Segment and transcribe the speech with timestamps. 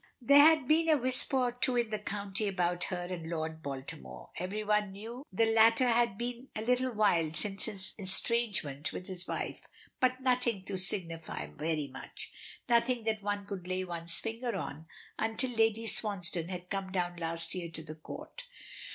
[0.19, 4.31] There had been a whisper or two in the County about her and Lord Baltimore.
[4.35, 9.61] Everybody knew the latter had been a little wild since his estrangement with his wife,
[9.99, 12.31] but nothing to signify very much
[12.67, 14.87] nothing that one could lay one's finger on,
[15.19, 18.47] until Lady Swansdown had come down last year to the Court.